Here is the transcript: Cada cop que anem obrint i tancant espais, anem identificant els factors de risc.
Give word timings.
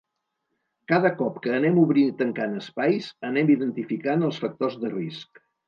Cada 0.91 1.11
cop 1.19 1.37
que 1.43 1.51
anem 1.57 1.77
obrint 1.83 2.09
i 2.13 2.15
tancant 2.23 2.57
espais, 2.63 3.11
anem 3.31 3.55
identificant 3.59 4.27
els 4.31 4.43
factors 4.47 4.83
de 4.87 4.95
risc. 4.99 5.47